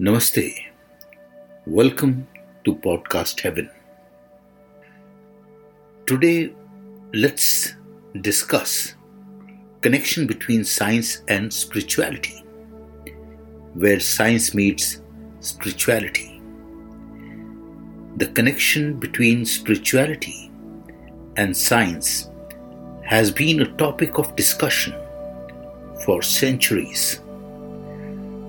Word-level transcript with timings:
Namaste. 0.00 0.54
Welcome 1.66 2.26
to 2.64 2.74
Podcast 2.74 3.38
Heaven. 3.40 3.68
Today, 6.06 6.54
let's 7.12 7.74
discuss 8.22 8.94
connection 9.82 10.26
between 10.26 10.64
science 10.64 11.20
and 11.28 11.52
spirituality, 11.52 12.42
where 13.74 14.00
science 14.00 14.54
meets 14.54 15.02
spirituality. 15.40 16.40
The 18.16 18.28
connection 18.28 18.98
between 18.98 19.44
spirituality 19.44 20.50
and 21.36 21.54
science 21.54 22.30
has 23.04 23.30
been 23.30 23.60
a 23.60 23.72
topic 23.76 24.16
of 24.16 24.34
discussion 24.34 24.94
for 26.06 26.22
centuries 26.22 27.20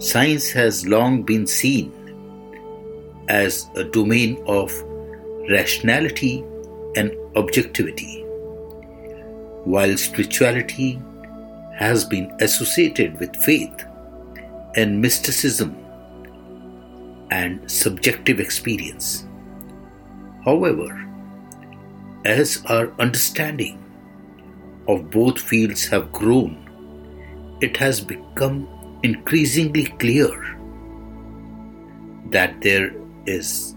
Science 0.00 0.50
has 0.50 0.86
long 0.86 1.22
been 1.22 1.46
seen 1.46 1.92
as 3.28 3.68
a 3.76 3.84
domain 3.84 4.42
of 4.46 4.72
rationality 5.50 6.42
and 6.96 7.14
objectivity, 7.36 8.22
while 9.64 9.94
spirituality 9.98 10.98
has 11.76 12.06
been 12.06 12.34
associated 12.40 13.20
with 13.20 13.36
faith 13.36 13.84
and 14.74 15.02
mysticism 15.02 15.76
and 17.30 17.70
subjective 17.70 18.40
experience. 18.40 19.26
However, 20.46 20.88
as 22.24 22.62
our 22.70 22.90
understanding 22.98 23.84
of 24.88 25.10
both 25.10 25.38
fields 25.38 25.84
have 25.88 26.10
grown, 26.10 26.56
it 27.60 27.76
has 27.76 28.00
become 28.00 28.66
increasingly 29.02 29.84
clear 29.84 30.56
that 32.30 32.60
there 32.60 32.92
is 33.26 33.74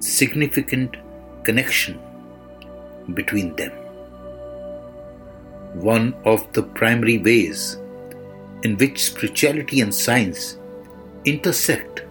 significant 0.00 0.96
connection 1.44 2.00
between 3.14 3.54
them. 3.56 3.72
One 5.74 6.14
of 6.24 6.52
the 6.52 6.62
primary 6.62 7.18
ways 7.18 7.76
in 8.62 8.76
which 8.78 9.04
spirituality 9.04 9.80
and 9.80 9.94
science 9.94 10.58
intersect 11.24 12.04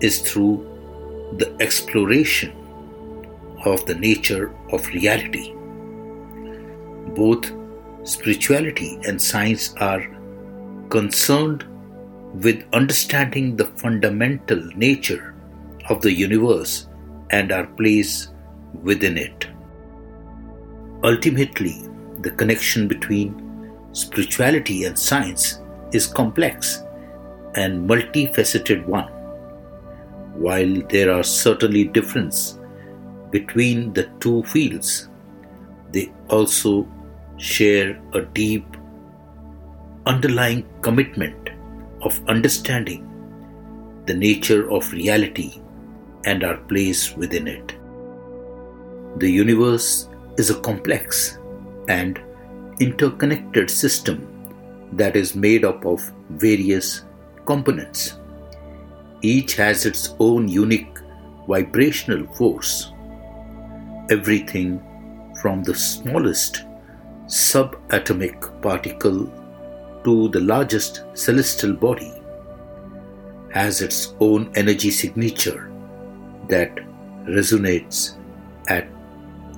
is 0.00 0.20
through 0.20 0.64
the 1.38 1.54
exploration 1.60 2.52
of 3.64 3.84
the 3.86 3.94
nature 3.94 4.54
of 4.72 4.86
reality. 4.88 5.52
Both 7.14 7.52
spirituality 8.04 8.98
and 9.06 9.20
science 9.20 9.74
are 9.76 10.17
concerned 10.88 11.64
with 12.42 12.64
understanding 12.72 13.56
the 13.56 13.64
fundamental 13.64 14.62
nature 14.76 15.34
of 15.88 16.00
the 16.02 16.12
universe 16.12 16.88
and 17.30 17.52
our 17.52 17.66
place 17.66 18.28
within 18.82 19.16
it. 19.16 19.46
Ultimately, 21.02 21.82
the 22.20 22.30
connection 22.30 22.88
between 22.88 23.72
spirituality 23.92 24.84
and 24.84 24.98
science 24.98 25.60
is 25.92 26.06
complex 26.06 26.82
and 27.54 27.88
multifaceted 27.88 28.84
one. 28.86 29.08
While 30.34 30.82
there 30.88 31.12
are 31.12 31.22
certainly 31.22 31.84
differences 31.84 32.58
between 33.30 33.92
the 33.92 34.10
two 34.20 34.42
fields, 34.44 35.08
they 35.92 36.12
also 36.28 36.86
share 37.36 38.00
a 38.12 38.22
deep 38.22 38.64
underlying 40.08 40.66
commitment 40.80 41.50
of 42.00 42.18
understanding 42.28 43.04
the 44.06 44.14
nature 44.14 44.70
of 44.72 44.90
reality 44.90 45.60
and 46.24 46.42
our 46.42 46.56
place 46.70 47.14
within 47.14 47.46
it. 47.46 47.74
The 49.18 49.30
universe 49.30 50.08
is 50.38 50.48
a 50.48 50.60
complex 50.60 51.38
and 51.88 52.18
interconnected 52.80 53.70
system 53.70 54.16
that 54.92 55.14
is 55.14 55.34
made 55.34 55.66
up 55.66 55.84
of 55.84 56.10
various 56.30 57.04
components. 57.44 58.18
Each 59.20 59.56
has 59.56 59.84
its 59.84 60.14
own 60.20 60.48
unique 60.48 60.98
vibrational 61.46 62.26
force. 62.34 62.92
Everything 64.10 64.80
from 65.42 65.62
the 65.62 65.74
smallest 65.74 66.64
subatomic 67.26 68.62
particle 68.62 69.30
to 70.04 70.28
the 70.28 70.40
largest 70.40 71.04
celestial 71.14 71.72
body 71.74 72.12
has 73.52 73.80
its 73.80 74.14
own 74.20 74.50
energy 74.54 74.90
signature 74.90 75.70
that 76.48 76.76
resonates 77.26 78.16
at 78.68 78.88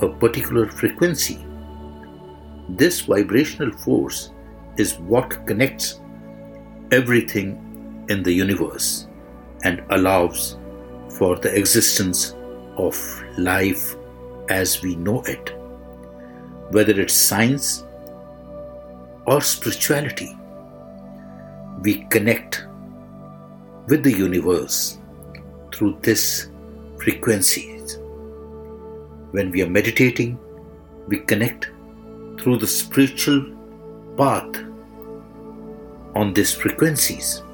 a 0.01 0.09
particular 0.09 0.67
frequency. 0.67 1.45
This 2.69 3.01
vibrational 3.01 3.73
force 3.73 4.31
is 4.77 4.99
what 4.99 5.47
connects 5.47 6.01
everything 6.91 8.07
in 8.09 8.23
the 8.23 8.33
universe 8.33 9.09
and 9.65 9.83
allows 9.91 10.57
for 11.19 11.37
the 11.37 11.55
existence 11.55 12.35
of 12.77 12.97
life 13.37 13.97
as 14.49 14.83
we 14.83 14.97
know 14.97 15.23
it. 15.23 15.55
Whether 16.71 17.01
it's 17.01 17.15
science 17.15 17.85
or 19.31 19.41
spirituality, 19.41 20.37
we 21.83 22.03
connect 22.15 22.67
with 23.87 24.03
the 24.03 24.13
universe 24.13 24.99
through 25.73 25.97
this 26.03 26.49
frequencies. 26.99 27.99
When 29.31 29.53
we 29.53 29.63
are 29.63 29.71
meditating, 29.71 30.37
we 31.07 31.21
connect 31.21 31.71
through 32.41 32.57
the 32.59 32.67
spiritual 32.67 33.57
path 34.17 34.65
on 36.17 36.35
these 36.35 36.53
frequencies. 36.53 37.45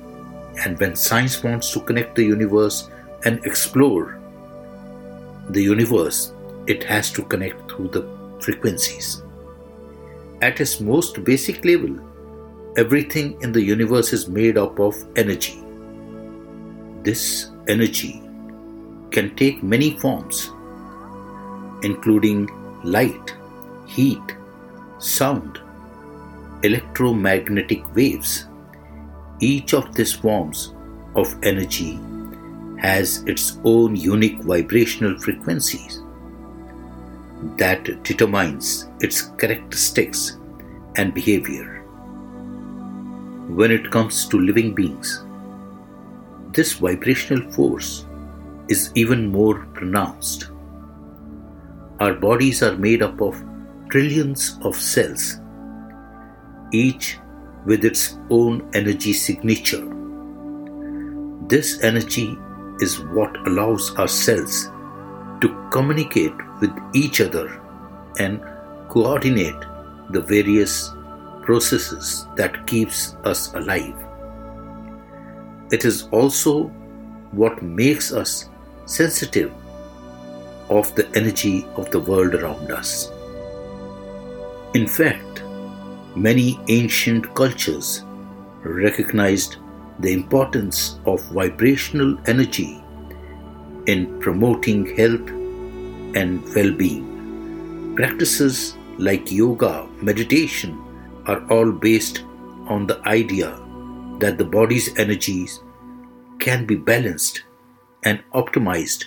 And 0.64 0.80
when 0.80 0.96
science 0.96 1.42
wants 1.44 1.70
to 1.72 1.80
connect 1.80 2.14
the 2.14 2.24
universe 2.24 2.88
and 3.26 3.44
explore 3.44 4.18
the 5.50 5.62
universe, 5.62 6.32
it 6.66 6.82
has 6.84 7.12
to 7.12 7.22
connect 7.22 7.70
through 7.70 7.88
the 7.88 8.08
frequencies. 8.40 9.25
At 10.42 10.60
its 10.60 10.80
most 10.80 11.24
basic 11.24 11.64
level, 11.64 11.98
everything 12.76 13.40
in 13.40 13.52
the 13.52 13.62
universe 13.62 14.12
is 14.12 14.28
made 14.28 14.58
up 14.58 14.78
of 14.78 14.94
energy. 15.16 15.62
This 17.02 17.50
energy 17.68 18.20
can 19.10 19.34
take 19.36 19.62
many 19.62 19.98
forms, 19.98 20.50
including 21.82 22.50
light, 22.84 23.34
heat, 23.86 24.36
sound, 24.98 25.58
electromagnetic 26.62 27.94
waves. 27.94 28.46
Each 29.40 29.72
of 29.72 29.94
these 29.94 30.12
forms 30.12 30.74
of 31.14 31.34
energy 31.44 31.98
has 32.78 33.22
its 33.26 33.58
own 33.64 33.96
unique 33.96 34.42
vibrational 34.42 35.18
frequencies 35.18 36.02
that 37.58 38.02
determines 38.02 38.88
its 39.00 39.22
characteristics 39.38 40.38
and 40.96 41.12
behavior. 41.14 41.82
When 43.48 43.70
it 43.70 43.90
comes 43.90 44.26
to 44.28 44.40
living 44.40 44.74
beings, 44.74 45.24
this 46.52 46.72
vibrational 46.74 47.50
force 47.52 48.06
is 48.68 48.90
even 48.94 49.30
more 49.30 49.66
pronounced. 49.74 50.50
Our 52.00 52.14
bodies 52.14 52.62
are 52.62 52.76
made 52.76 53.02
up 53.02 53.20
of 53.20 53.42
trillions 53.90 54.58
of 54.62 54.74
cells, 54.76 55.40
each 56.72 57.18
with 57.66 57.84
its 57.84 58.18
own 58.30 58.68
energy 58.74 59.12
signature. 59.12 59.86
This 61.48 61.80
energy 61.82 62.36
is 62.80 63.00
what 63.00 63.36
allows 63.46 63.94
our 63.96 64.08
cells 64.08 64.70
to 65.40 65.68
communicate 65.70 66.32
with 66.60 66.70
each 66.94 67.20
other 67.20 67.60
and 68.18 68.40
coordinate 68.88 69.62
the 70.10 70.20
various 70.20 70.90
processes 71.42 72.26
that 72.36 72.66
keeps 72.66 73.14
us 73.24 73.52
alive. 73.54 73.94
It 75.70 75.84
is 75.84 76.08
also 76.12 76.64
what 77.32 77.62
makes 77.62 78.12
us 78.12 78.48
sensitive 78.86 79.52
of 80.68 80.94
the 80.94 81.08
energy 81.14 81.66
of 81.76 81.90
the 81.90 82.00
world 82.00 82.34
around 82.34 82.70
us. 82.70 83.10
In 84.74 84.86
fact, 84.86 85.42
many 86.16 86.58
ancient 86.68 87.34
cultures 87.34 88.04
recognized 88.62 89.56
the 90.00 90.12
importance 90.12 90.98
of 91.06 91.22
vibrational 91.26 92.18
energy 92.26 92.82
in 93.86 94.20
promoting 94.20 94.96
health 94.96 95.30
and 96.16 96.54
well 96.54 96.72
being. 96.72 97.94
Practices 97.96 98.76
like 98.98 99.30
yoga, 99.30 99.88
meditation 100.00 100.78
are 101.26 101.40
all 101.50 101.72
based 101.72 102.22
on 102.68 102.86
the 102.86 103.00
idea 103.06 103.50
that 104.20 104.38
the 104.38 104.44
body's 104.44 104.96
energies 104.98 105.60
can 106.38 106.66
be 106.66 106.76
balanced 106.76 107.42
and 108.04 108.22
optimized 108.34 109.04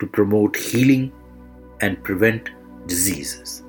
to 0.00 0.06
promote 0.06 0.56
healing 0.56 1.12
and 1.80 2.02
prevent 2.04 2.50
diseases. 2.86 3.62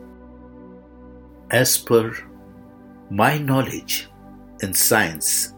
As 1.52 1.78
per 1.78 2.14
my 3.10 3.38
knowledge 3.38 4.10
in 4.62 4.74
science 4.74 5.54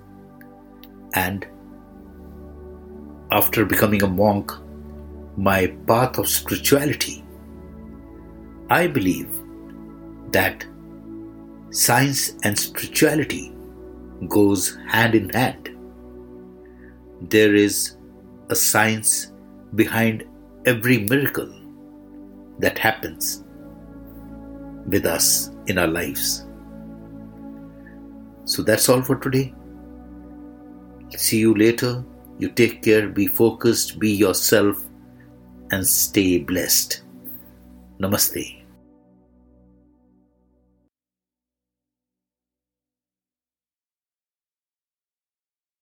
and 1.14 1.48
after 3.32 3.66
becoming 3.66 4.04
a 4.04 4.08
monk, 4.08 4.52
my 5.38 5.68
path 5.88 6.18
of 6.18 6.28
spirituality, 6.28 7.23
I 8.74 8.88
believe 8.88 9.30
that 10.32 10.66
science 11.70 12.34
and 12.42 12.58
spirituality 12.58 13.54
goes 14.28 14.76
hand 14.88 15.14
in 15.14 15.30
hand. 15.30 15.70
There 17.22 17.54
is 17.54 17.98
a 18.50 18.56
science 18.56 19.32
behind 19.76 20.24
every 20.66 20.98
miracle 20.98 21.54
that 22.58 22.80
happens 22.80 23.44
with 24.88 25.06
us 25.06 25.52
in 25.68 25.78
our 25.78 25.88
lives. 26.00 26.44
So 28.46 28.64
that's 28.64 28.90
all 28.90 29.04
for 29.04 29.18
today. 29.18 29.54
See 31.16 31.38
you 31.38 31.54
later. 31.54 32.04
You 32.40 32.50
take 32.50 32.82
care, 32.82 33.08
be 33.08 33.28
focused, 33.28 34.00
be 34.00 34.12
yourself, 34.12 34.84
and 35.70 35.88
stay 35.88 36.40
blessed. 36.40 37.04
Namaste. 38.00 38.63